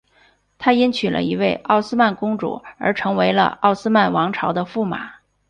[0.57, 5.13] 他因娶了一位奥斯曼公主而成为了奥斯曼王朝的驸马。